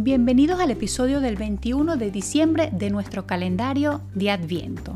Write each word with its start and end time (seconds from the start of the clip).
Bienvenidos 0.00 0.60
al 0.60 0.70
episodio 0.70 1.20
del 1.20 1.34
21 1.34 1.96
de 1.96 2.12
diciembre 2.12 2.70
de 2.72 2.88
nuestro 2.88 3.26
calendario 3.26 4.00
de 4.14 4.30
Adviento. 4.30 4.94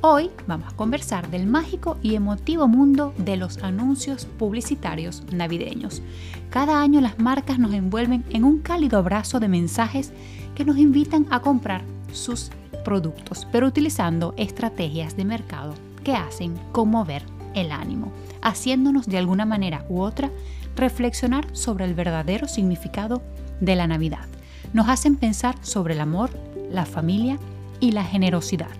Hoy 0.00 0.30
vamos 0.46 0.72
a 0.72 0.76
conversar 0.76 1.28
del 1.28 1.48
mágico 1.48 1.98
y 2.00 2.14
emotivo 2.14 2.68
mundo 2.68 3.12
de 3.18 3.36
los 3.36 3.58
anuncios 3.64 4.26
publicitarios 4.26 5.24
navideños. 5.32 6.02
Cada 6.50 6.80
año 6.80 7.00
las 7.00 7.18
marcas 7.18 7.58
nos 7.58 7.74
envuelven 7.74 8.24
en 8.30 8.44
un 8.44 8.60
cálido 8.60 8.96
abrazo 8.96 9.40
de 9.40 9.48
mensajes 9.48 10.12
que 10.54 10.64
nos 10.64 10.78
invitan 10.78 11.26
a 11.30 11.40
comprar 11.40 11.82
sus 12.12 12.52
productos, 12.84 13.48
pero 13.50 13.66
utilizando 13.66 14.34
estrategias 14.36 15.16
de 15.16 15.24
mercado 15.24 15.74
que 16.04 16.14
hacen 16.14 16.54
conmover 16.70 17.24
el 17.56 17.72
ánimo, 17.72 18.12
haciéndonos 18.40 19.08
de 19.08 19.18
alguna 19.18 19.46
manera 19.46 19.84
u 19.88 20.00
otra 20.00 20.30
reflexionar 20.76 21.48
sobre 21.56 21.86
el 21.86 21.94
verdadero 21.94 22.46
significado 22.46 23.20
de 23.60 23.76
la 23.76 23.86
Navidad. 23.86 24.26
Nos 24.72 24.88
hacen 24.88 25.16
pensar 25.16 25.56
sobre 25.62 25.94
el 25.94 26.00
amor, 26.00 26.30
la 26.70 26.86
familia 26.86 27.38
y 27.80 27.92
la 27.92 28.04
generosidad, 28.04 28.70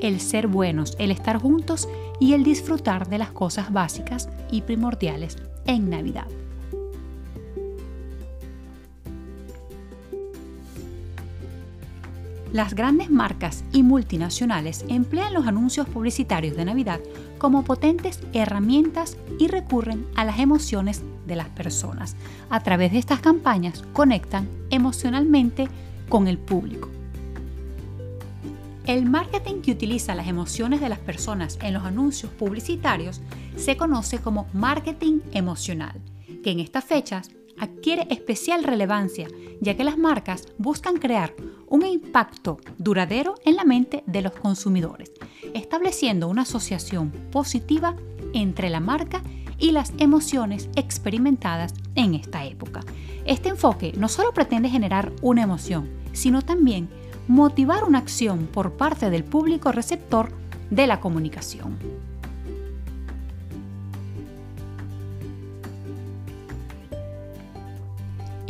el 0.00 0.20
ser 0.20 0.46
buenos, 0.46 0.96
el 0.98 1.10
estar 1.10 1.38
juntos 1.38 1.88
y 2.20 2.34
el 2.34 2.44
disfrutar 2.44 3.08
de 3.08 3.18
las 3.18 3.32
cosas 3.32 3.72
básicas 3.72 4.28
y 4.50 4.62
primordiales 4.62 5.36
en 5.66 5.90
Navidad. 5.90 6.26
Las 12.52 12.74
grandes 12.74 13.10
marcas 13.10 13.62
y 13.72 13.84
multinacionales 13.84 14.84
emplean 14.88 15.34
los 15.34 15.46
anuncios 15.46 15.88
publicitarios 15.88 16.56
de 16.56 16.64
Navidad 16.64 16.98
como 17.38 17.62
potentes 17.62 18.20
herramientas 18.32 19.16
y 19.38 19.46
recurren 19.46 20.04
a 20.16 20.24
las 20.24 20.40
emociones 20.40 21.02
de 21.30 21.36
las 21.36 21.48
personas. 21.48 22.16
A 22.50 22.60
través 22.62 22.92
de 22.92 22.98
estas 22.98 23.20
campañas 23.20 23.82
conectan 23.94 24.46
emocionalmente 24.68 25.68
con 26.10 26.28
el 26.28 26.36
público. 26.36 26.90
El 28.86 29.06
marketing 29.06 29.62
que 29.62 29.72
utiliza 29.72 30.14
las 30.14 30.26
emociones 30.26 30.80
de 30.80 30.88
las 30.88 30.98
personas 30.98 31.58
en 31.62 31.72
los 31.72 31.84
anuncios 31.84 32.32
publicitarios 32.32 33.20
se 33.56 33.76
conoce 33.76 34.18
como 34.18 34.48
marketing 34.52 35.20
emocional, 35.32 36.00
que 36.42 36.50
en 36.50 36.60
estas 36.60 36.84
fechas 36.84 37.30
adquiere 37.58 38.06
especial 38.10 38.64
relevancia 38.64 39.28
ya 39.60 39.76
que 39.76 39.84
las 39.84 39.98
marcas 39.98 40.48
buscan 40.58 40.96
crear 40.96 41.34
un 41.68 41.84
impacto 41.86 42.58
duradero 42.78 43.34
en 43.44 43.56
la 43.56 43.64
mente 43.64 44.02
de 44.06 44.22
los 44.22 44.32
consumidores, 44.32 45.12
estableciendo 45.54 46.28
una 46.28 46.42
asociación 46.42 47.10
positiva 47.30 47.94
entre 48.32 48.70
la 48.70 48.80
marca 48.80 49.22
y 49.60 49.72
las 49.72 49.92
emociones 49.98 50.68
experimentadas 50.74 51.74
en 51.94 52.14
esta 52.14 52.44
época. 52.44 52.80
Este 53.24 53.50
enfoque 53.50 53.92
no 53.96 54.08
solo 54.08 54.32
pretende 54.32 54.68
generar 54.68 55.12
una 55.22 55.42
emoción, 55.42 55.88
sino 56.12 56.42
también 56.42 56.88
motivar 57.28 57.84
una 57.84 57.98
acción 57.98 58.48
por 58.52 58.72
parte 58.72 59.10
del 59.10 59.22
público 59.22 59.70
receptor 59.70 60.32
de 60.70 60.86
la 60.86 61.00
comunicación. 61.00 62.09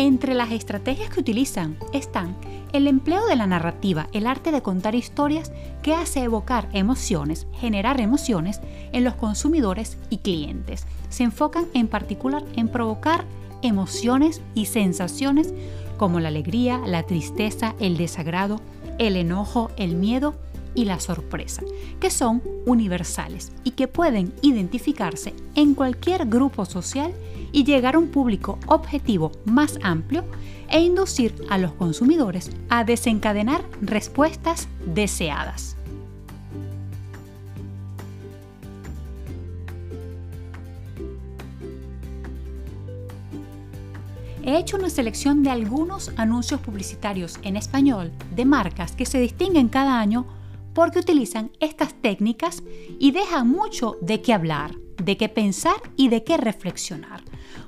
Entre 0.00 0.32
las 0.32 0.50
estrategias 0.50 1.10
que 1.10 1.20
utilizan 1.20 1.76
están 1.92 2.34
el 2.72 2.86
empleo 2.86 3.26
de 3.26 3.36
la 3.36 3.46
narrativa, 3.46 4.08
el 4.14 4.26
arte 4.26 4.50
de 4.50 4.62
contar 4.62 4.94
historias 4.94 5.52
que 5.82 5.92
hace 5.92 6.22
evocar 6.22 6.70
emociones, 6.72 7.46
generar 7.58 8.00
emociones 8.00 8.62
en 8.92 9.04
los 9.04 9.12
consumidores 9.12 9.98
y 10.08 10.16
clientes. 10.16 10.86
Se 11.10 11.24
enfocan 11.24 11.66
en 11.74 11.86
particular 11.86 12.42
en 12.56 12.68
provocar 12.68 13.26
emociones 13.60 14.40
y 14.54 14.64
sensaciones 14.64 15.52
como 15.98 16.18
la 16.18 16.28
alegría, 16.28 16.78
la 16.78 17.02
tristeza, 17.02 17.74
el 17.78 17.98
desagrado, 17.98 18.58
el 18.96 19.16
enojo, 19.16 19.70
el 19.76 19.96
miedo 19.96 20.34
y 20.74 20.84
la 20.84 21.00
sorpresa, 21.00 21.62
que 22.00 22.10
son 22.10 22.42
universales 22.66 23.52
y 23.64 23.72
que 23.72 23.88
pueden 23.88 24.32
identificarse 24.42 25.34
en 25.54 25.74
cualquier 25.74 26.26
grupo 26.26 26.64
social 26.64 27.12
y 27.52 27.64
llegar 27.64 27.94
a 27.94 27.98
un 27.98 28.08
público 28.08 28.58
objetivo 28.66 29.32
más 29.44 29.78
amplio 29.82 30.24
e 30.68 30.80
inducir 30.80 31.34
a 31.50 31.58
los 31.58 31.72
consumidores 31.72 32.50
a 32.68 32.84
desencadenar 32.84 33.64
respuestas 33.80 34.68
deseadas. 34.86 35.76
He 44.42 44.58
hecho 44.58 44.76
una 44.76 44.88
selección 44.88 45.42
de 45.42 45.50
algunos 45.50 46.12
anuncios 46.16 46.60
publicitarios 46.60 47.38
en 47.42 47.56
español 47.56 48.10
de 48.34 48.46
marcas 48.46 48.92
que 48.92 49.04
se 49.04 49.20
distinguen 49.20 49.68
cada 49.68 50.00
año 50.00 50.26
porque 50.74 50.98
utilizan 50.98 51.50
estas 51.60 51.94
técnicas 51.94 52.62
y 52.98 53.12
dejan 53.12 53.48
mucho 53.48 53.96
de 54.00 54.22
qué 54.22 54.32
hablar, 54.32 54.74
de 55.02 55.16
qué 55.16 55.28
pensar 55.28 55.76
y 55.96 56.08
de 56.08 56.24
qué 56.24 56.36
reflexionar 56.36 57.22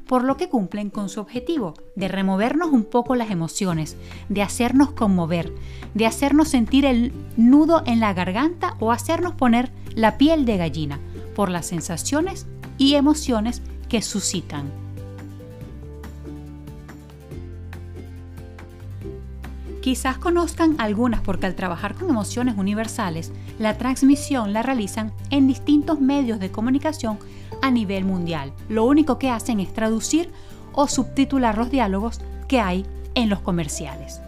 por 0.06 0.24
lo 0.24 0.36
que 0.36 0.50
cumplen 0.50 0.90
con 0.90 1.08
su 1.08 1.20
objetivo 1.20 1.72
de 1.96 2.06
removernos 2.06 2.70
un 2.70 2.84
poco 2.84 3.14
las 3.14 3.30
emociones, 3.30 3.96
de 4.28 4.42
hacernos 4.42 4.92
conmover, 4.92 5.54
de 5.94 6.04
hacernos 6.06 6.48
sentir 6.48 6.84
el 6.84 7.12
nudo 7.38 7.82
en 7.86 8.00
la 8.00 8.12
garganta 8.12 8.76
o 8.78 8.92
hacernos 8.92 9.34
poner 9.34 9.72
la 9.94 10.18
piel 10.18 10.44
de 10.44 10.56
gallina 10.56 11.00
por 11.34 11.50
las 11.50 11.66
sensaciones 11.66 12.46
y 12.76 12.94
emociones 12.94 13.62
que 13.88 14.02
suscitan. 14.02 14.70
Quizás 19.82 20.16
conozcan 20.16 20.76
algunas 20.78 21.22
porque 21.22 21.46
al 21.46 21.56
trabajar 21.56 21.96
con 21.96 22.08
emociones 22.08 22.56
universales, 22.56 23.32
la 23.58 23.78
transmisión 23.78 24.52
la 24.52 24.62
realizan 24.62 25.12
en 25.30 25.48
distintos 25.48 26.00
medios 26.00 26.38
de 26.38 26.52
comunicación 26.52 27.18
a 27.62 27.70
nivel 27.72 28.04
mundial. 28.04 28.52
Lo 28.68 28.84
único 28.84 29.18
que 29.18 29.28
hacen 29.28 29.58
es 29.58 29.72
traducir 29.72 30.30
o 30.72 30.86
subtitular 30.86 31.58
los 31.58 31.68
diálogos 31.72 32.20
que 32.46 32.60
hay 32.60 32.86
en 33.16 33.28
los 33.28 33.40
comerciales. 33.40 34.20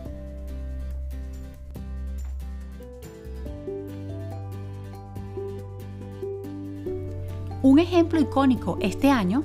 Un 7.62 7.78
ejemplo 7.78 8.20
icónico 8.20 8.76
este 8.80 9.08
año 9.08 9.42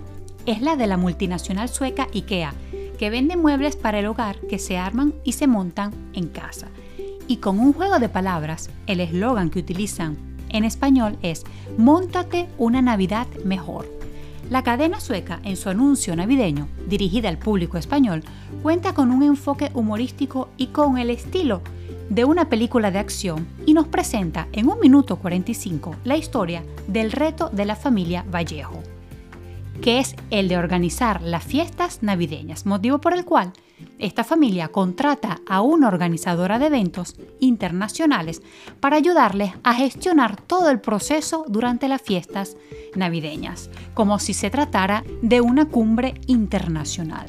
es 0.47 0.63
la 0.63 0.75
de 0.75 0.87
la 0.87 0.97
multinacional 0.97 1.69
sueca 1.69 2.07
IKEA, 2.15 2.55
que 2.99 3.09
vende 3.09 3.37
muebles 3.37 3.77
para 3.77 3.99
el 3.99 4.05
hogar 4.05 4.35
que 4.41 4.59
se 4.59 4.77
arman 4.77 5.13
y 5.23 5.31
se 5.31 5.47
montan 5.47 5.93
en 6.13 6.27
casa. 6.27 6.67
Y 7.27 7.37
con 7.37 7.57
un 7.57 7.71
juego 7.71 7.97
de 7.97 8.09
palabras, 8.09 8.69
el 8.87 8.99
eslogan 8.99 9.49
que 9.49 9.59
utilizan 9.59 10.17
en 10.49 10.65
español 10.65 11.17
es 11.21 11.45
Móntate 11.77 12.49
una 12.57 12.81
Navidad 12.81 13.25
mejor. 13.45 13.87
La 14.49 14.63
cadena 14.63 14.99
sueca, 14.99 15.39
en 15.43 15.55
su 15.55 15.69
anuncio 15.69 16.13
navideño, 16.15 16.67
dirigida 16.87 17.29
al 17.29 17.37
público 17.37 17.77
español, 17.77 18.23
cuenta 18.61 18.93
con 18.93 19.11
un 19.11 19.23
enfoque 19.23 19.71
humorístico 19.73 20.49
y 20.57 20.67
con 20.67 20.97
el 20.97 21.09
estilo 21.09 21.61
de 22.09 22.25
una 22.25 22.49
película 22.49 22.91
de 22.91 22.99
acción 22.99 23.47
y 23.65 23.75
nos 23.75 23.87
presenta 23.87 24.47
en 24.51 24.67
un 24.67 24.79
minuto 24.79 25.15
45 25.17 25.95
la 26.03 26.17
historia 26.17 26.63
del 26.87 27.11
reto 27.11 27.49
de 27.49 27.65
la 27.65 27.75
familia 27.75 28.25
Vallejo 28.29 28.81
que 29.81 29.99
es 29.99 30.15
el 30.29 30.47
de 30.47 30.57
organizar 30.57 31.21
las 31.21 31.43
fiestas 31.43 32.03
navideñas, 32.03 32.65
motivo 32.65 32.99
por 32.99 33.13
el 33.13 33.25
cual 33.25 33.53
esta 33.97 34.23
familia 34.23 34.69
contrata 34.69 35.39
a 35.47 35.61
una 35.61 35.87
organizadora 35.87 36.59
de 36.59 36.67
eventos 36.67 37.15
internacionales 37.39 38.41
para 38.79 38.97
ayudarles 38.97 39.53
a 39.63 39.73
gestionar 39.73 40.41
todo 40.41 40.69
el 40.69 40.79
proceso 40.79 41.45
durante 41.47 41.87
las 41.87 42.01
fiestas 42.01 42.57
navideñas, 42.95 43.69
como 43.93 44.19
si 44.19 44.33
se 44.33 44.49
tratara 44.49 45.03
de 45.21 45.41
una 45.41 45.65
cumbre 45.65 46.15
internacional. 46.27 47.27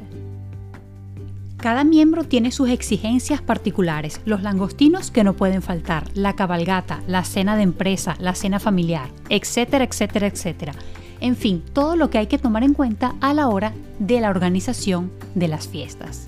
Cada 1.57 1.85
miembro 1.85 2.25
tiene 2.25 2.53
sus 2.53 2.71
exigencias 2.71 3.43
particulares, 3.43 4.23
los 4.25 4.43
langostinos 4.43 5.11
que 5.11 5.25
no 5.25 5.35
pueden 5.35 5.61
faltar, 5.61 6.09
la 6.15 6.35
cabalgata, 6.35 7.03
la 7.07 7.23
cena 7.23 7.55
de 7.55 7.63
empresa, 7.63 8.17
la 8.19 8.35
cena 8.35 8.59
familiar, 8.59 9.11
etcétera, 9.29 9.85
etcétera, 9.85 10.27
etcétera 10.27 10.73
en 11.21 11.37
fin, 11.37 11.63
todo 11.73 11.97
lo 11.97 12.11
que 12.11 12.19
hay 12.19 12.27
que 12.27 12.39
tomar 12.39 12.63
en 12.63 12.75
cuenta 12.75 13.15
a 13.21 13.35
la 13.35 13.49
hora 13.49 13.73
de 13.99 14.21
la 14.21 14.31
organización 14.31 15.13
de 15.35 15.49
las 15.49 15.69
fiestas. 15.69 16.27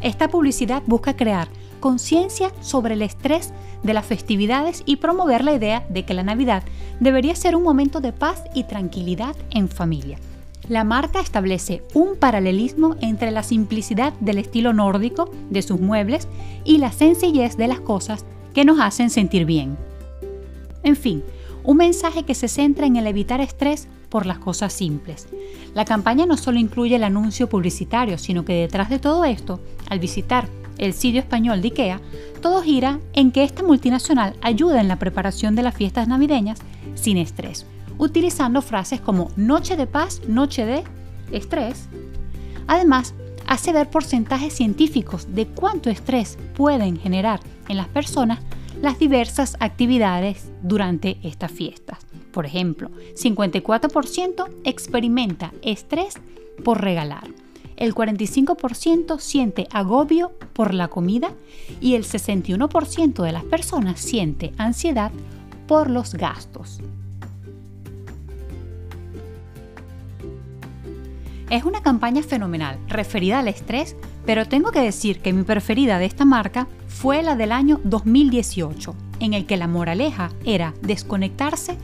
Esta 0.00 0.28
publicidad 0.28 0.82
busca 0.86 1.16
crear 1.16 1.48
conciencia 1.80 2.50
sobre 2.60 2.94
el 2.94 3.02
estrés 3.02 3.52
de 3.82 3.94
las 3.94 4.06
festividades 4.06 4.82
y 4.86 4.96
promover 4.96 5.44
la 5.44 5.52
idea 5.52 5.86
de 5.90 6.04
que 6.04 6.14
la 6.14 6.22
Navidad 6.22 6.62
debería 7.00 7.34
ser 7.34 7.54
un 7.56 7.62
momento 7.62 8.00
de 8.00 8.12
paz 8.12 8.42
y 8.54 8.64
tranquilidad 8.64 9.36
en 9.50 9.68
familia. 9.68 10.18
La 10.68 10.82
marca 10.84 11.20
establece 11.20 11.82
un 11.92 12.16
paralelismo 12.16 12.96
entre 13.00 13.30
la 13.30 13.42
simplicidad 13.42 14.14
del 14.20 14.38
estilo 14.38 14.72
nórdico 14.72 15.30
de 15.50 15.60
sus 15.60 15.78
muebles 15.78 16.26
y 16.64 16.78
la 16.78 16.90
sencillez 16.90 17.58
de 17.58 17.68
las 17.68 17.80
cosas 17.80 18.24
que 18.54 18.64
nos 18.64 18.80
hacen 18.80 19.10
sentir 19.10 19.44
bien. 19.44 19.76
En 20.82 20.96
fin, 20.96 21.22
un 21.64 21.78
mensaje 21.78 22.22
que 22.22 22.34
se 22.34 22.46
centra 22.46 22.86
en 22.86 22.96
el 22.96 23.06
evitar 23.06 23.40
estrés 23.40 23.88
por 24.10 24.26
las 24.26 24.38
cosas 24.38 24.72
simples. 24.72 25.26
La 25.74 25.84
campaña 25.84 26.26
no 26.26 26.36
solo 26.36 26.58
incluye 26.58 26.96
el 26.96 27.04
anuncio 27.04 27.48
publicitario, 27.48 28.18
sino 28.18 28.44
que 28.44 28.52
detrás 28.52 28.90
de 28.90 29.00
todo 29.00 29.24
esto, 29.24 29.60
al 29.88 29.98
visitar 29.98 30.48
el 30.78 30.92
sitio 30.92 31.20
español 31.20 31.62
de 31.62 31.68
IKEA, 31.68 32.00
todo 32.40 32.62
gira 32.62 33.00
en 33.14 33.32
que 33.32 33.42
esta 33.42 33.62
multinacional 33.62 34.36
ayuda 34.42 34.80
en 34.80 34.88
la 34.88 34.98
preparación 34.98 35.54
de 35.54 35.62
las 35.62 35.74
fiestas 35.74 36.06
navideñas 36.06 36.60
sin 36.94 37.16
estrés, 37.16 37.66
utilizando 37.98 38.60
frases 38.60 39.00
como 39.00 39.30
noche 39.36 39.76
de 39.76 39.86
paz, 39.86 40.20
noche 40.28 40.66
de 40.66 40.84
estrés. 41.32 41.88
Además, 42.66 43.14
hace 43.46 43.72
ver 43.72 43.88
porcentajes 43.88 44.54
científicos 44.54 45.34
de 45.34 45.46
cuánto 45.46 45.90
estrés 45.90 46.38
pueden 46.54 46.98
generar 46.98 47.40
en 47.68 47.76
las 47.78 47.88
personas 47.88 48.40
las 48.84 48.98
diversas 48.98 49.56
actividades 49.60 50.50
durante 50.62 51.16
estas 51.22 51.50
fiestas. 51.50 51.98
Por 52.32 52.44
ejemplo, 52.44 52.90
54% 53.14 54.48
experimenta 54.64 55.52
estrés 55.62 56.14
por 56.62 56.82
regalar, 56.82 57.28
el 57.76 57.94
45% 57.94 59.18
siente 59.18 59.66
agobio 59.72 60.32
por 60.52 60.74
la 60.74 60.88
comida 60.88 61.30
y 61.80 61.94
el 61.94 62.04
61% 62.04 63.22
de 63.22 63.32
las 63.32 63.44
personas 63.44 64.00
siente 64.00 64.52
ansiedad 64.58 65.10
por 65.66 65.90
los 65.90 66.14
gastos. 66.14 66.80
Es 71.50 71.64
una 71.64 71.82
campaña 71.82 72.22
fenomenal 72.22 72.78
referida 72.88 73.38
al 73.38 73.48
estrés, 73.48 73.96
pero 74.24 74.46
tengo 74.46 74.70
que 74.72 74.80
decir 74.80 75.20
que 75.20 75.32
mi 75.32 75.42
preferida 75.42 75.98
de 75.98 76.06
esta 76.06 76.24
marca 76.24 76.66
fue 76.94 77.22
la 77.22 77.34
del 77.34 77.50
año 77.50 77.80
2018, 77.82 78.94
en 79.18 79.34
el 79.34 79.46
que 79.46 79.56
la 79.56 79.66
moraleja 79.66 80.30
era 80.44 80.74
desconectarse 80.80 81.76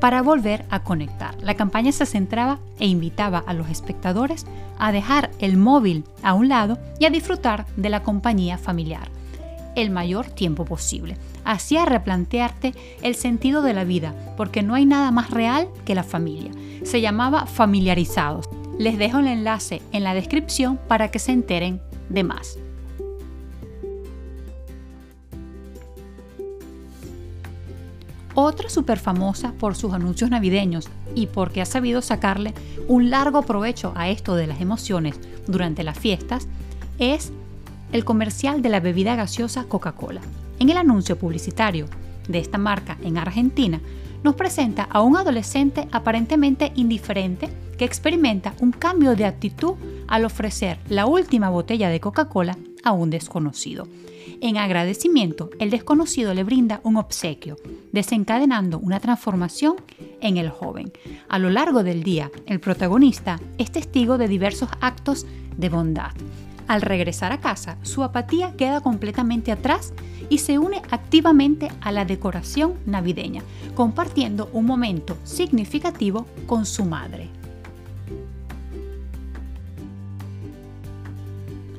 para 0.00 0.22
volver 0.22 0.64
a 0.70 0.84
conectar. 0.84 1.36
La 1.42 1.54
campaña 1.54 1.92
se 1.92 2.06
centraba 2.06 2.58
e 2.78 2.86
invitaba 2.86 3.42
a 3.46 3.54
los 3.54 3.68
espectadores 3.68 4.46
a 4.78 4.92
dejar 4.92 5.30
el 5.40 5.56
móvil 5.56 6.04
a 6.22 6.32
un 6.32 6.48
lado 6.48 6.78
y 6.98 7.04
a 7.04 7.10
disfrutar 7.10 7.66
de 7.76 7.90
la 7.90 8.02
compañía 8.02 8.56
familiar 8.56 9.10
el 9.74 9.90
mayor 9.90 10.26
tiempo 10.26 10.66
posible. 10.66 11.16
Hacía 11.44 11.86
replantearte 11.86 12.74
el 13.00 13.14
sentido 13.14 13.62
de 13.62 13.72
la 13.72 13.84
vida, 13.84 14.14
porque 14.36 14.62
no 14.62 14.74
hay 14.74 14.84
nada 14.84 15.10
más 15.10 15.30
real 15.30 15.66
que 15.86 15.94
la 15.94 16.04
familia. 16.04 16.50
Se 16.84 17.00
llamaba 17.00 17.46
Familiarizados. 17.46 18.50
Les 18.78 18.98
dejo 18.98 19.18
el 19.18 19.28
enlace 19.28 19.80
en 19.92 20.04
la 20.04 20.12
descripción 20.12 20.78
para 20.88 21.10
que 21.10 21.18
se 21.18 21.32
enteren 21.32 21.80
de 22.10 22.22
más. 22.22 22.58
Otra 28.34 28.70
súper 28.70 28.98
famosa 28.98 29.52
por 29.58 29.74
sus 29.74 29.92
anuncios 29.92 30.30
navideños 30.30 30.88
y 31.14 31.26
porque 31.26 31.60
ha 31.60 31.66
sabido 31.66 32.00
sacarle 32.00 32.54
un 32.88 33.10
largo 33.10 33.42
provecho 33.42 33.92
a 33.94 34.08
esto 34.08 34.34
de 34.36 34.46
las 34.46 34.60
emociones 34.60 35.20
durante 35.46 35.82
las 35.82 35.98
fiestas 35.98 36.48
es 36.98 37.32
el 37.92 38.04
comercial 38.06 38.62
de 38.62 38.70
la 38.70 38.80
bebida 38.80 39.16
gaseosa 39.16 39.64
Coca-Cola. 39.64 40.22
En 40.58 40.70
el 40.70 40.78
anuncio 40.78 41.18
publicitario 41.18 41.86
de 42.26 42.38
esta 42.38 42.56
marca 42.56 42.96
en 43.02 43.18
Argentina, 43.18 43.80
nos 44.22 44.34
presenta 44.34 44.84
a 44.84 45.02
un 45.02 45.16
adolescente 45.16 45.88
aparentemente 45.90 46.72
indiferente 46.76 47.50
que 47.76 47.84
experimenta 47.84 48.54
un 48.60 48.70
cambio 48.70 49.16
de 49.16 49.26
actitud 49.26 49.74
al 50.06 50.24
ofrecer 50.24 50.78
la 50.88 51.06
última 51.06 51.50
botella 51.50 51.88
de 51.88 52.00
Coca-Cola 52.00 52.56
a 52.84 52.92
un 52.92 53.10
desconocido. 53.10 53.88
En 54.42 54.56
agradecimiento, 54.56 55.50
el 55.60 55.70
desconocido 55.70 56.34
le 56.34 56.42
brinda 56.42 56.80
un 56.82 56.96
obsequio, 56.96 57.56
desencadenando 57.92 58.80
una 58.80 58.98
transformación 58.98 59.76
en 60.20 60.36
el 60.36 60.50
joven. 60.50 60.90
A 61.28 61.38
lo 61.38 61.48
largo 61.48 61.84
del 61.84 62.02
día, 62.02 62.28
el 62.46 62.58
protagonista 62.58 63.38
es 63.58 63.70
testigo 63.70 64.18
de 64.18 64.26
diversos 64.26 64.68
actos 64.80 65.26
de 65.56 65.68
bondad. 65.68 66.10
Al 66.66 66.82
regresar 66.82 67.30
a 67.30 67.38
casa, 67.38 67.78
su 67.82 68.02
apatía 68.02 68.56
queda 68.56 68.80
completamente 68.80 69.52
atrás 69.52 69.94
y 70.28 70.38
se 70.38 70.58
une 70.58 70.82
activamente 70.90 71.70
a 71.80 71.92
la 71.92 72.04
decoración 72.04 72.74
navideña, 72.84 73.44
compartiendo 73.76 74.50
un 74.52 74.66
momento 74.66 75.16
significativo 75.22 76.26
con 76.48 76.66
su 76.66 76.84
madre. 76.84 77.30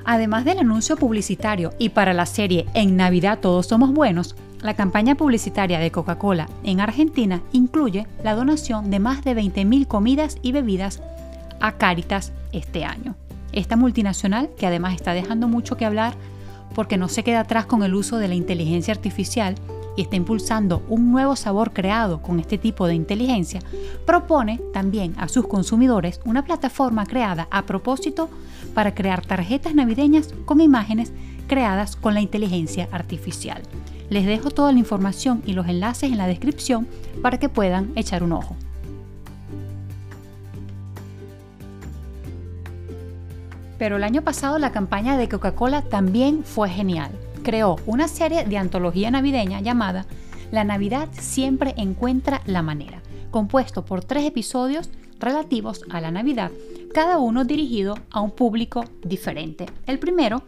Además 0.05 0.45
del 0.45 0.59
anuncio 0.59 0.97
publicitario 0.97 1.73
y 1.79 1.89
para 1.89 2.13
la 2.13 2.25
serie 2.25 2.65
En 2.73 2.97
Navidad 2.97 3.39
todos 3.39 3.67
somos 3.67 3.91
buenos, 3.91 4.35
la 4.61 4.75
campaña 4.75 5.15
publicitaria 5.15 5.79
de 5.79 5.91
Coca-Cola 5.91 6.49
en 6.63 6.79
Argentina 6.79 7.41
incluye 7.51 8.07
la 8.23 8.35
donación 8.35 8.89
de 8.89 8.99
más 8.99 9.23
de 9.23 9.35
20.000 9.35 9.87
comidas 9.87 10.37
y 10.41 10.51
bebidas 10.51 11.01
a 11.59 11.73
Caritas 11.73 12.31
este 12.51 12.85
año. 12.85 13.15
Esta 13.51 13.75
multinacional, 13.75 14.49
que 14.57 14.67
además 14.67 14.95
está 14.95 15.13
dejando 15.13 15.47
mucho 15.47 15.77
que 15.77 15.85
hablar 15.85 16.13
porque 16.75 16.97
no 16.97 17.07
se 17.07 17.23
queda 17.23 17.41
atrás 17.41 17.65
con 17.65 17.83
el 17.83 17.93
uso 17.93 18.17
de 18.17 18.27
la 18.27 18.35
inteligencia 18.35 18.93
artificial 18.93 19.55
y 19.95 20.01
está 20.01 20.15
impulsando 20.15 20.83
un 20.89 21.11
nuevo 21.11 21.35
sabor 21.35 21.71
creado 21.71 22.21
con 22.21 22.39
este 22.39 22.57
tipo 22.57 22.87
de 22.87 22.95
inteligencia, 22.95 23.61
propone 24.05 24.59
también 24.73 25.13
a 25.17 25.27
sus 25.27 25.47
consumidores 25.47 26.19
una 26.25 26.43
plataforma 26.43 27.05
creada 27.05 27.47
a 27.51 27.65
propósito 27.65 28.29
para 28.73 28.95
crear 28.95 29.25
tarjetas 29.25 29.75
navideñas 29.75 30.33
con 30.45 30.61
imágenes 30.61 31.11
creadas 31.47 31.95
con 31.95 32.13
la 32.13 32.21
inteligencia 32.21 32.87
artificial. 32.91 33.61
Les 34.09 34.25
dejo 34.25 34.51
toda 34.51 34.71
la 34.71 34.79
información 34.79 35.41
y 35.45 35.53
los 35.53 35.67
enlaces 35.67 36.11
en 36.11 36.17
la 36.17 36.27
descripción 36.27 36.87
para 37.21 37.39
que 37.39 37.49
puedan 37.49 37.91
echar 37.95 38.23
un 38.23 38.33
ojo. 38.33 38.55
Pero 43.77 43.97
el 43.97 44.03
año 44.03 44.21
pasado 44.21 44.59
la 44.59 44.71
campaña 44.71 45.17
de 45.17 45.27
Coca-Cola 45.27 45.81
también 45.81 46.43
fue 46.43 46.69
genial. 46.69 47.11
Creó 47.43 47.75
una 47.85 48.07
serie 48.07 48.45
de 48.45 48.57
antología 48.57 49.11
navideña 49.11 49.59
llamada 49.59 50.05
La 50.49 50.63
Navidad 50.63 51.09
siempre 51.11 51.73
encuentra 51.75 52.41
la 52.45 52.61
manera, 52.61 53.01
compuesto 53.31 53.83
por 53.83 54.01
tres 54.01 54.23
episodios 54.23 54.89
relativos 55.19 55.81
a 55.89 55.99
la 55.99 56.09
Navidad, 56.09 56.51
cada 56.93 57.17
uno 57.17 57.43
dirigido 57.43 57.97
a 58.11 58.21
un 58.21 58.31
público 58.31 58.85
diferente. 59.03 59.65
El 59.85 59.99
primero 59.99 60.43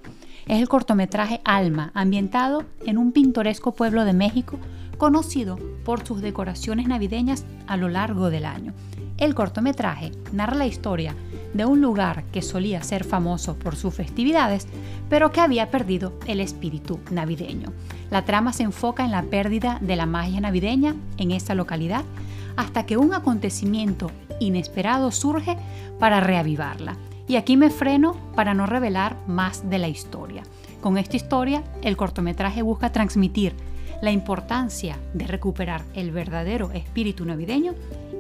es 0.46 0.62
el 0.62 0.70
cortometraje 0.70 1.42
Alma, 1.44 1.92
ambientado 1.94 2.64
en 2.86 2.98
un 2.98 3.12
pintoresco 3.12 3.74
pueblo 3.74 4.06
de 4.06 4.14
México 4.14 4.58
conocido 4.98 5.60
por 5.84 6.08
sus 6.08 6.22
decoraciones 6.22 6.88
navideñas 6.88 7.46
a 7.68 7.76
lo 7.76 7.90
largo 7.90 8.30
del 8.30 8.46
año. 8.46 8.74
El 9.18 9.36
cortometraje 9.36 10.12
narra 10.32 10.56
la 10.56 10.68
historia 10.68 11.14
de 11.56 11.66
un 11.66 11.80
lugar 11.80 12.26
que 12.34 12.42
solía 12.42 12.84
ser 12.84 13.06
famoso 13.06 13.56
por 13.56 13.78
sus 13.78 13.94
festividades, 13.94 14.68
pero 15.10 15.32
que 15.32 15.40
había 15.40 15.72
perdido 15.72 16.14
el 16.28 16.42
espíritu 16.42 17.00
navideño. 17.12 17.72
La 18.12 18.26
trama 18.26 18.52
se 18.52 18.64
enfoca 18.64 19.06
en 19.06 19.12
la 19.12 19.24
pérdida 19.24 19.80
de 19.82 19.96
la 19.96 20.06
magia 20.06 20.42
navideña 20.42 20.96
en 21.18 21.32
esta 21.32 21.56
localidad 21.56 22.04
hasta 22.58 22.86
que 22.86 22.98
un 22.98 23.14
acontecimiento 23.14 24.12
inesperado 24.42 25.12
surge 25.12 25.58
para 25.98 26.20
reavivarla. 26.20 26.98
Y 27.28 27.38
aquí 27.38 27.56
me 27.56 27.70
freno 27.70 28.18
para 28.36 28.54
no 28.54 28.66
revelar 28.66 29.16
más 29.26 29.70
de 29.70 29.80
la 29.80 29.88
historia. 29.88 30.44
Con 30.82 30.98
esta 30.98 31.16
historia, 31.16 31.64
el 31.82 31.96
cortometraje 31.96 32.62
busca 32.64 32.92
transmitir 32.92 33.56
la 34.02 34.12
importancia 34.12 34.98
de 35.14 35.26
recuperar 35.26 35.84
el 35.96 36.12
verdadero 36.12 36.72
espíritu 36.72 37.24
navideño 37.26 37.74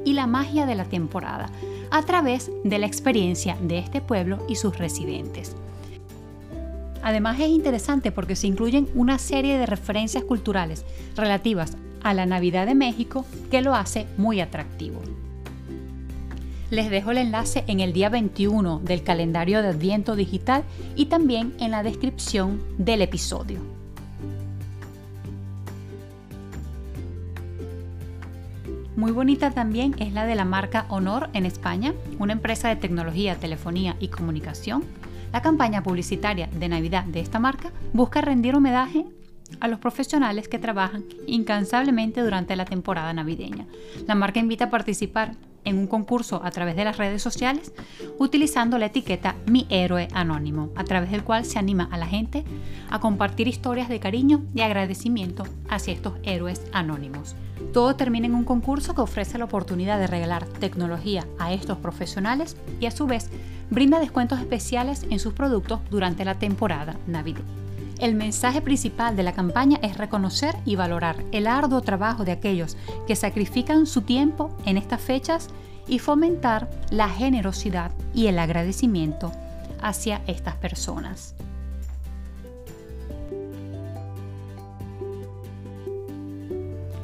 y 0.05 0.13
la 0.13 0.25
magia 0.25 0.65
de 0.65 0.75
la 0.75 0.85
temporada 0.85 1.49
a 1.95 2.01
través 2.01 2.51
de 2.65 2.77
la 2.77 2.87
experiencia 2.87 3.57
de 3.61 3.77
este 3.79 4.01
pueblo 4.01 4.45
y 4.49 4.55
sus 4.55 4.77
residentes. 4.77 5.55
Además 7.01 7.39
es 7.39 7.47
interesante 7.47 8.11
porque 8.11 8.35
se 8.35 8.47
incluyen 8.47 8.89
una 8.95 9.17
serie 9.17 9.57
de 9.57 9.65
referencias 9.65 10.25
culturales 10.25 10.83
relativas 11.15 11.77
a 12.03 12.13
la 12.13 12.25
Navidad 12.25 12.65
de 12.65 12.75
México 12.75 13.25
que 13.49 13.61
lo 13.61 13.73
hace 13.75 14.07
muy 14.17 14.41
atractivo. 14.41 14.99
Les 16.69 16.89
dejo 16.89 17.11
el 17.11 17.19
enlace 17.19 17.63
en 17.67 17.79
el 17.79 17.93
día 17.93 18.09
21 18.09 18.81
del 18.83 19.01
calendario 19.01 19.61
de 19.61 19.69
Adviento 19.69 20.17
Digital 20.17 20.65
y 20.97 21.05
también 21.05 21.53
en 21.61 21.71
la 21.71 21.81
descripción 21.81 22.61
del 22.77 23.03
episodio. 23.03 23.74
Muy 28.95 29.11
bonita 29.11 29.51
también 29.51 29.93
es 29.99 30.13
la 30.13 30.25
de 30.25 30.35
la 30.35 30.45
marca 30.45 30.85
Honor 30.87 31.29
en 31.33 31.45
España, 31.45 31.93
una 32.17 32.31
empresa 32.31 32.69
de 32.69 32.77
tecnología, 32.77 33.35
telefonía 33.35 33.97
y 33.99 34.07
comunicación. 34.07 34.85
La 35.33 35.41
campaña 35.41 35.83
publicitaria 35.83 36.47
de 36.47 36.69
Navidad 36.69 37.03
de 37.03 37.19
esta 37.19 37.37
marca 37.37 37.73
busca 37.91 38.21
rendir 38.21 38.55
homenaje 38.55 39.05
a 39.59 39.67
los 39.67 39.79
profesionales 39.79 40.47
que 40.47 40.59
trabajan 40.59 41.03
incansablemente 41.27 42.21
durante 42.21 42.55
la 42.55 42.63
temporada 42.63 43.11
navideña. 43.11 43.67
La 44.07 44.15
marca 44.15 44.39
invita 44.39 44.65
a 44.65 44.69
participar 44.69 45.33
en 45.65 45.77
un 45.77 45.87
concurso 45.87 46.41
a 46.43 46.51
través 46.51 46.75
de 46.75 46.85
las 46.85 46.97
redes 46.97 47.21
sociales 47.21 47.73
utilizando 48.17 48.77
la 48.77 48.87
etiqueta 48.87 49.35
Mi 49.45 49.67
Héroe 49.69 50.07
Anónimo, 50.13 50.69
a 50.75 50.83
través 50.83 51.11
del 51.11 51.23
cual 51.23 51.45
se 51.45 51.59
anima 51.59 51.89
a 51.91 51.97
la 51.97 52.07
gente 52.07 52.43
a 52.89 52.99
compartir 52.99 53.47
historias 53.47 53.89
de 53.89 53.99
cariño 53.99 54.43
y 54.53 54.61
agradecimiento 54.61 55.43
hacia 55.69 55.93
estos 55.93 56.13
héroes 56.23 56.61
anónimos. 56.71 57.35
Todo 57.73 57.95
termina 57.95 58.27
en 58.27 58.35
un 58.35 58.43
concurso 58.43 58.95
que 58.95 59.01
ofrece 59.01 59.37
la 59.37 59.45
oportunidad 59.45 59.99
de 59.99 60.07
regalar 60.07 60.45
tecnología 60.45 61.25
a 61.39 61.53
estos 61.53 61.77
profesionales 61.77 62.55
y 62.79 62.85
a 62.85 62.91
su 62.91 63.07
vez 63.07 63.29
brinda 63.69 63.99
descuentos 63.99 64.39
especiales 64.39 65.05
en 65.09 65.19
sus 65.19 65.33
productos 65.33 65.79
durante 65.89 66.25
la 66.25 66.35
temporada 66.35 66.95
navideña. 67.07 67.64
El 67.99 68.13
mensaje 68.13 68.61
principal 68.61 69.15
de 69.15 69.23
la 69.23 69.31
campaña 69.31 69.79
es 69.81 69.97
reconocer 69.97 70.55
y 70.65 70.75
valorar 70.75 71.15
el 71.31 71.47
arduo 71.47 71.81
trabajo 71.81 72.25
de 72.25 72.33
aquellos 72.33 72.75
que 73.07 73.15
sacrifican 73.15 73.85
su 73.85 74.01
tiempo 74.01 74.49
en 74.65 74.77
estas 74.77 75.01
fechas 75.01 75.47
y 75.87 75.99
fomentar 75.99 76.69
la 76.89 77.07
generosidad 77.07 77.91
y 78.13 78.27
el 78.27 78.37
agradecimiento 78.39 79.31
hacia 79.81 80.21
estas 80.27 80.55
personas. 80.55 81.35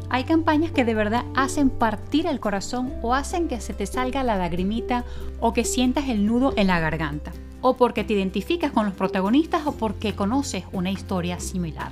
Hay 0.10 0.26
campañas 0.26 0.72
que 0.72 0.84
de 0.84 0.94
verdad 0.94 1.24
hacen 1.36 1.70
partir 1.70 2.28
el 2.28 2.42
corazón 2.42 2.94
o 3.02 3.14
hacen 3.14 3.48
que 3.48 3.62
se 3.62 3.74
te 3.74 3.86
salga 3.86 4.24
la 4.24 4.36
lagrimita 4.36 5.06
o 5.40 5.54
que 5.54 5.64
sientas 5.64 6.10
el 6.10 6.26
nudo 6.26 6.54
en 6.58 6.68
la 6.68 6.82
garganta 6.82 7.32
o 7.62 7.78
porque 7.78 8.04
te 8.04 8.14
identificas 8.14 8.72
con 8.72 8.86
los 8.86 8.94
protagonistas 8.94 9.66
o 9.66 9.74
porque 9.74 10.14
conoces 10.14 10.64
una 10.72 10.92
historia 10.92 11.40
similar. 11.40 11.92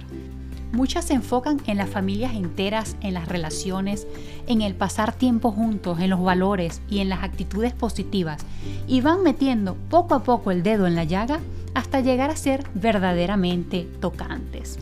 Muchas 0.71 1.05
se 1.05 1.15
enfocan 1.15 1.59
en 1.65 1.77
las 1.77 1.89
familias 1.89 2.35
enteras, 2.35 2.95
en 3.01 3.15
las 3.15 3.27
relaciones, 3.27 4.05
en 4.45 4.61
el 4.61 4.75
pasar 4.75 5.13
tiempo 5.13 5.51
juntos, 5.51 5.99
en 5.99 6.11
los 6.11 6.21
valores 6.21 6.81
y 6.89 6.99
en 6.99 7.09
las 7.09 7.23
actitudes 7.23 7.73
positivas 7.73 8.45
y 8.87 9.01
van 9.01 9.23
metiendo 9.23 9.75
poco 9.89 10.13
a 10.13 10.23
poco 10.23 10.51
el 10.51 10.61
dedo 10.61 10.85
en 10.85 10.95
la 10.95 11.05
llaga 11.05 11.39
hasta 11.73 12.01
llegar 12.01 12.29
a 12.29 12.35
ser 12.35 12.63
verdaderamente 12.75 13.87
tocantes. 13.99 14.77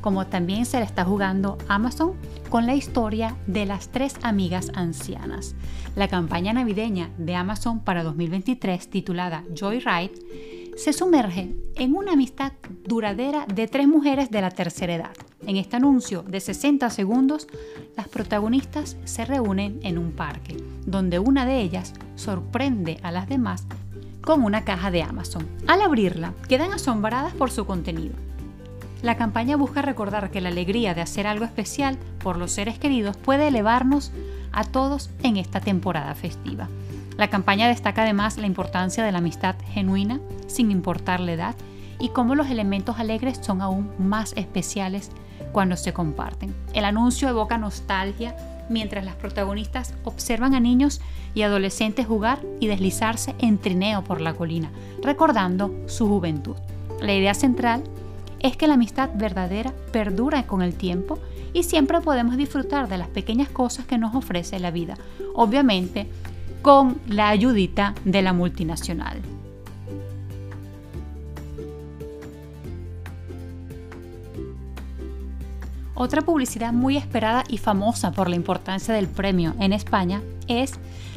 Como 0.00 0.26
también 0.26 0.66
se 0.66 0.78
le 0.78 0.84
está 0.84 1.04
jugando 1.04 1.58
Amazon 1.68 2.14
con 2.48 2.66
la 2.66 2.74
historia 2.74 3.36
de 3.46 3.66
las 3.66 3.88
tres 3.88 4.14
amigas 4.22 4.70
ancianas. 4.74 5.54
La 5.96 6.08
campaña 6.08 6.52
navideña 6.52 7.10
de 7.18 7.34
Amazon 7.34 7.80
para 7.80 8.02
2023 8.02 8.88
titulada 8.88 9.44
Joyride 9.54 10.12
se 10.76 10.92
sumerge 10.92 11.56
en 11.74 11.96
una 11.96 12.12
amistad 12.12 12.52
duradera 12.84 13.46
de 13.46 13.66
tres 13.66 13.88
mujeres 13.88 14.30
de 14.30 14.40
la 14.40 14.50
tercera 14.50 14.94
edad. 14.94 15.16
En 15.46 15.56
este 15.56 15.76
anuncio 15.76 16.22
de 16.22 16.40
60 16.40 16.88
segundos, 16.90 17.48
las 17.96 18.08
protagonistas 18.08 18.96
se 19.04 19.24
reúnen 19.24 19.80
en 19.82 19.98
un 19.98 20.12
parque, 20.12 20.56
donde 20.86 21.18
una 21.18 21.46
de 21.46 21.60
ellas 21.60 21.94
sorprende 22.14 22.98
a 23.02 23.10
las 23.10 23.28
demás 23.28 23.66
con 24.20 24.44
una 24.44 24.64
caja 24.64 24.90
de 24.90 25.02
Amazon. 25.02 25.46
Al 25.66 25.80
abrirla, 25.80 26.34
quedan 26.48 26.72
asombradas 26.72 27.34
por 27.34 27.50
su 27.50 27.66
contenido. 27.66 28.14
La 29.02 29.16
campaña 29.16 29.56
busca 29.56 29.80
recordar 29.80 30.30
que 30.30 30.40
la 30.40 30.48
alegría 30.48 30.94
de 30.94 31.02
hacer 31.02 31.26
algo 31.26 31.44
especial 31.44 31.96
por 32.18 32.36
los 32.36 32.50
seres 32.50 32.78
queridos 32.78 33.16
puede 33.16 33.46
elevarnos 33.46 34.10
a 34.50 34.64
todos 34.64 35.10
en 35.22 35.36
esta 35.36 35.60
temporada 35.60 36.14
festiva. 36.14 36.68
La 37.16 37.28
campaña 37.28 37.68
destaca 37.68 38.02
además 38.02 38.38
la 38.38 38.46
importancia 38.46 39.04
de 39.04 39.12
la 39.12 39.18
amistad 39.18 39.54
genuina, 39.72 40.20
sin 40.48 40.70
importar 40.70 41.20
la 41.20 41.32
edad, 41.32 41.54
y 42.00 42.10
cómo 42.10 42.34
los 42.34 42.48
elementos 42.48 42.98
alegres 42.98 43.38
son 43.40 43.60
aún 43.60 43.90
más 43.98 44.32
especiales 44.36 45.10
cuando 45.52 45.76
se 45.76 45.92
comparten. 45.92 46.54
El 46.74 46.84
anuncio 46.84 47.28
evoca 47.28 47.58
nostalgia 47.58 48.36
mientras 48.68 49.04
las 49.04 49.14
protagonistas 49.14 49.94
observan 50.04 50.54
a 50.54 50.60
niños 50.60 51.00
y 51.34 51.42
adolescentes 51.42 52.06
jugar 52.06 52.40
y 52.60 52.66
deslizarse 52.66 53.34
en 53.38 53.58
trineo 53.58 54.04
por 54.04 54.20
la 54.20 54.34
colina, 54.34 54.70
recordando 55.02 55.72
su 55.86 56.06
juventud. 56.06 56.56
La 57.00 57.14
idea 57.14 57.34
central 57.34 57.82
es 58.40 58.56
que 58.56 58.66
la 58.66 58.74
amistad 58.74 59.10
verdadera 59.14 59.72
perdura 59.92 60.46
con 60.46 60.62
el 60.62 60.74
tiempo 60.74 61.18
y 61.52 61.62
siempre 61.62 62.00
podemos 62.00 62.36
disfrutar 62.36 62.88
de 62.88 62.98
las 62.98 63.08
pequeñas 63.08 63.48
cosas 63.48 63.86
que 63.86 63.98
nos 63.98 64.14
ofrece 64.14 64.58
la 64.58 64.70
vida, 64.70 64.96
obviamente 65.34 66.08
con 66.62 66.98
la 67.06 67.28
ayudita 67.28 67.94
de 68.04 68.22
la 68.22 68.32
multinacional. 68.32 69.20
Otra 76.00 76.22
publicidad 76.22 76.72
muy 76.72 76.96
esperada 76.96 77.42
y 77.48 77.58
famosa 77.58 78.12
por 78.12 78.28
la 78.28 78.36
importancia 78.36 78.94
del 78.94 79.08
premio 79.08 79.56
en 79.58 79.72
España 79.72 80.22
es 80.46 80.74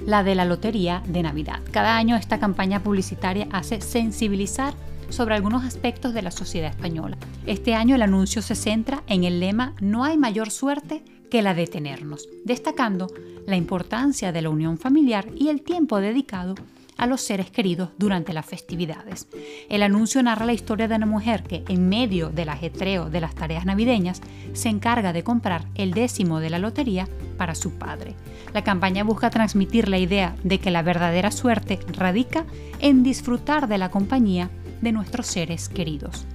la 0.07 0.23
de 0.23 0.33
la 0.33 0.43
Lotería 0.43 1.03
de 1.05 1.21
Navidad. 1.21 1.59
Cada 1.69 1.97
año 1.97 2.15
esta 2.15 2.39
campaña 2.39 2.79
publicitaria 2.79 3.47
hace 3.51 3.79
sensibilizar 3.79 4.73
sobre 5.11 5.35
algunos 5.35 5.63
aspectos 5.63 6.13
de 6.13 6.21
la 6.21 6.31
sociedad 6.31 6.71
española. 6.71 7.17
Este 7.45 7.75
año 7.75 7.95
el 7.95 8.01
anuncio 8.01 8.41
se 8.41 8.55
centra 8.55 9.03
en 9.07 9.23
el 9.23 9.39
lema 9.39 9.75
No 9.79 10.03
hay 10.03 10.17
mayor 10.17 10.51
suerte 10.51 11.03
que 11.29 11.41
la 11.41 11.53
de 11.53 11.67
tenernos, 11.67 12.27
destacando 12.43 13.07
la 13.47 13.55
importancia 13.55 14.31
de 14.31 14.41
la 14.41 14.49
unión 14.49 14.77
familiar 14.77 15.27
y 15.35 15.49
el 15.49 15.61
tiempo 15.61 15.99
dedicado 15.99 16.55
a 16.97 17.07
los 17.07 17.21
seres 17.21 17.49
queridos 17.49 17.89
durante 17.97 18.31
las 18.31 18.45
festividades. 18.45 19.27
El 19.69 19.81
anuncio 19.81 20.21
narra 20.21 20.45
la 20.45 20.53
historia 20.53 20.87
de 20.87 20.95
una 20.95 21.07
mujer 21.07 21.41
que, 21.43 21.63
en 21.67 21.89
medio 21.89 22.29
del 22.29 22.49
ajetreo 22.49 23.09
de 23.09 23.21
las 23.21 23.33
tareas 23.33 23.65
navideñas, 23.65 24.21
se 24.53 24.69
encarga 24.69 25.11
de 25.11 25.23
comprar 25.23 25.65
el 25.73 25.93
décimo 25.93 26.39
de 26.39 26.51
la 26.51 26.59
lotería 26.59 27.07
para 27.37 27.55
su 27.55 27.71
padre. 27.71 28.13
La 28.53 28.63
campaña 28.63 29.03
busca 29.03 29.31
transmitir 29.31 29.89
la 29.89 29.97
idea 29.97 30.35
de 30.43 30.59
que 30.59 30.69
la 30.69 30.83
verdadera 30.83 31.31
suerte 31.31 31.79
radica 31.93 32.45
en 32.79 33.01
disfrutar 33.01 33.67
de 33.67 33.79
la 33.79 33.89
compañía 33.89 34.51
de 34.81 34.91
nuestros 34.91 35.27
seres 35.27 35.69
queridos. 35.69 36.25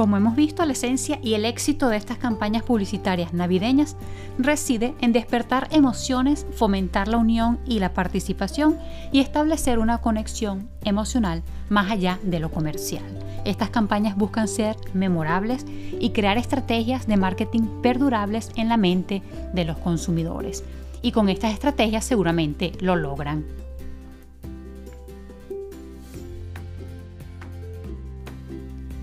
Como 0.00 0.16
hemos 0.16 0.34
visto, 0.34 0.64
la 0.64 0.72
esencia 0.72 1.18
y 1.22 1.34
el 1.34 1.44
éxito 1.44 1.90
de 1.90 1.98
estas 1.98 2.16
campañas 2.16 2.62
publicitarias 2.62 3.34
navideñas 3.34 3.96
reside 4.38 4.94
en 5.02 5.12
despertar 5.12 5.68
emociones, 5.72 6.46
fomentar 6.54 7.06
la 7.06 7.18
unión 7.18 7.58
y 7.66 7.80
la 7.80 7.92
participación 7.92 8.78
y 9.12 9.20
establecer 9.20 9.78
una 9.78 9.98
conexión 9.98 10.70
emocional 10.84 11.42
más 11.68 11.90
allá 11.90 12.18
de 12.22 12.40
lo 12.40 12.50
comercial. 12.50 13.04
Estas 13.44 13.68
campañas 13.68 14.16
buscan 14.16 14.48
ser 14.48 14.74
memorables 14.94 15.66
y 15.68 16.10
crear 16.10 16.38
estrategias 16.38 17.06
de 17.06 17.18
marketing 17.18 17.82
perdurables 17.82 18.52
en 18.56 18.70
la 18.70 18.78
mente 18.78 19.22
de 19.52 19.64
los 19.66 19.76
consumidores 19.76 20.64
y 21.02 21.12
con 21.12 21.28
estas 21.28 21.52
estrategias 21.52 22.04
seguramente 22.04 22.72
lo 22.80 22.96
logran. 22.96 23.44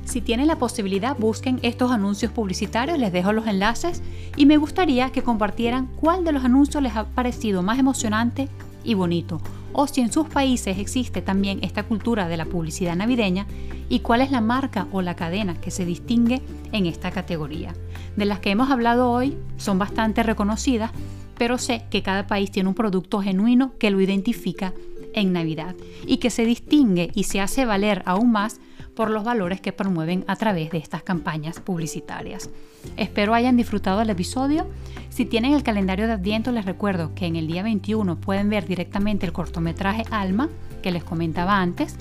Si 0.06 0.22
tienen 0.22 0.48
la 0.48 0.58
posibilidad, 0.58 1.18
busquen 1.18 1.60
estos 1.64 1.92
anuncios 1.92 2.32
publicitarios, 2.32 2.98
les 2.98 3.12
dejo 3.12 3.34
los 3.34 3.46
enlaces 3.46 4.02
y 4.36 4.46
me 4.46 4.58
gustaría 4.58 5.12
que 5.12 5.22
compartieran 5.22 5.88
cuál 5.98 6.24
de 6.24 6.32
los 6.32 6.46
anuncios 6.46 6.82
les 6.82 6.96
ha 6.96 7.06
parecido 7.06 7.62
más 7.62 7.78
emocionante 7.78 8.48
y 8.84 8.94
bonito, 8.94 9.42
o 9.74 9.86
si 9.86 10.02
en 10.02 10.12
sus 10.12 10.28
países 10.28 10.80
existe 10.80 11.22
también 11.22 11.60
esta 11.62 11.84
cultura 11.84 12.30
de 12.30 12.38
la 12.38 12.46
publicidad 12.46 12.96
navideña 12.96 13.48
y 13.90 14.00
cuál 14.00 14.22
es 14.22 14.32
la 14.32 14.42
marca 14.42 14.88
o 14.92 15.02
la 15.02 15.16
cadena 15.16 15.60
que 15.60 15.72
se 15.72 15.86
distingue 15.86 16.42
en 16.72 16.86
esta 16.86 17.12
categoría. 17.12 17.76
De 18.16 18.26
las 18.26 18.40
que 18.40 18.50
hemos 18.50 18.72
hablado 18.72 19.12
hoy 19.12 19.38
son 19.58 19.78
bastante 19.78 20.24
reconocidas, 20.24 20.92
pero 21.38 21.58
sé 21.58 21.84
que 21.90 22.04
cada 22.04 22.28
país 22.28 22.52
tiene 22.52 22.70
un 22.70 22.76
producto 22.76 23.22
genuino 23.22 23.74
que 23.78 23.92
lo 23.92 24.02
identifica 24.02 24.74
en 25.14 25.34
Navidad 25.34 25.76
y 26.06 26.18
que 26.18 26.30
se 26.30 26.46
distingue 26.46 27.12
y 27.14 27.24
se 27.24 27.42
hace 27.42 27.66
valer 27.66 28.04
aún 28.06 28.32
más 28.32 28.60
por 28.96 29.12
los 29.12 29.24
valores 29.24 29.62
que 29.62 29.72
promueven 29.72 30.26
a 30.28 30.36
través 30.36 30.72
de 30.72 30.80
estas 30.80 31.04
campañas 31.04 31.60
publicitarias. 31.60 32.50
Espero 32.98 33.36
hayan 33.36 33.56
disfrutado 33.56 34.02
el 34.02 34.10
episodio. 34.10 34.68
Si 35.10 35.26
tienen 35.26 35.54
el 35.54 35.62
calendario 35.64 36.08
de 36.08 36.14
Adviento, 36.14 36.52
les 36.52 36.66
recuerdo 36.66 37.14
que 37.14 37.28
en 37.28 37.36
el 37.36 37.48
día 37.48 37.62
21 37.62 38.20
pueden 38.20 38.50
ver 38.50 38.66
directamente 38.66 39.26
el 39.28 39.34
cortometraje 39.34 40.04
Alma, 40.10 40.50
que 40.82 40.92
les 40.92 41.04
comentaba 41.04 41.60
antes. 41.60 41.96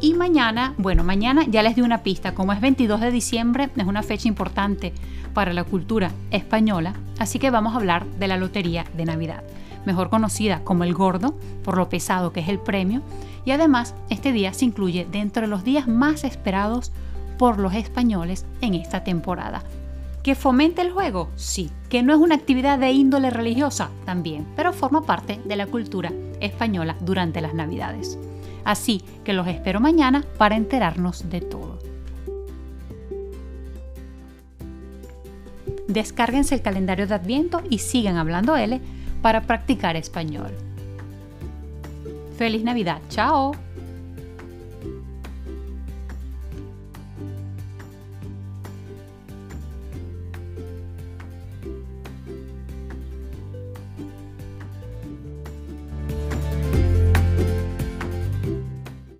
Y 0.00 0.14
mañana, 0.14 0.74
bueno, 0.78 1.02
mañana 1.02 1.44
ya 1.48 1.62
les 1.62 1.74
di 1.74 1.82
una 1.82 2.04
pista, 2.04 2.32
como 2.32 2.52
es 2.52 2.60
22 2.60 3.00
de 3.00 3.10
diciembre, 3.10 3.70
es 3.76 3.86
una 3.86 4.04
fecha 4.04 4.28
importante 4.28 4.92
para 5.34 5.52
la 5.52 5.64
cultura 5.64 6.12
española, 6.30 6.94
así 7.18 7.40
que 7.40 7.50
vamos 7.50 7.74
a 7.74 7.78
hablar 7.78 8.06
de 8.06 8.28
la 8.28 8.36
Lotería 8.36 8.84
de 8.96 9.04
Navidad, 9.04 9.42
mejor 9.86 10.08
conocida 10.08 10.62
como 10.62 10.84
el 10.84 10.94
Gordo, 10.94 11.34
por 11.64 11.76
lo 11.76 11.88
pesado 11.88 12.32
que 12.32 12.40
es 12.40 12.48
el 12.48 12.60
premio, 12.60 13.02
y 13.44 13.50
además 13.50 13.94
este 14.08 14.30
día 14.30 14.52
se 14.52 14.66
incluye 14.66 15.06
dentro 15.10 15.42
de 15.42 15.48
los 15.48 15.64
días 15.64 15.88
más 15.88 16.22
esperados 16.22 16.92
por 17.36 17.58
los 17.58 17.74
españoles 17.74 18.46
en 18.60 18.74
esta 18.74 19.02
temporada. 19.02 19.64
¿Que 20.22 20.34
fomente 20.34 20.82
el 20.82 20.92
juego? 20.92 21.30
Sí. 21.36 21.70
¿Que 21.88 22.02
no 22.02 22.12
es 22.12 22.20
una 22.20 22.34
actividad 22.34 22.78
de 22.78 22.90
índole 22.90 23.30
religiosa? 23.30 23.90
También, 24.04 24.46
pero 24.54 24.72
forma 24.72 25.02
parte 25.02 25.40
de 25.44 25.56
la 25.56 25.66
cultura 25.66 26.12
española 26.40 26.96
durante 27.00 27.40
las 27.40 27.54
Navidades. 27.54 28.18
Así 28.68 29.02
que 29.24 29.32
los 29.32 29.48
espero 29.48 29.80
mañana 29.80 30.26
para 30.36 30.54
enterarnos 30.54 31.30
de 31.30 31.40
todo. 31.40 31.78
Descárguense 35.86 36.54
el 36.54 36.60
calendario 36.60 37.06
de 37.06 37.14
Adviento 37.14 37.62
y 37.70 37.78
sigan 37.78 38.18
hablando 38.18 38.54
L 38.56 38.78
para 39.22 39.40
practicar 39.40 39.96
español. 39.96 40.52
Feliz 42.36 42.62
Navidad, 42.62 43.00
chao. 43.08 43.52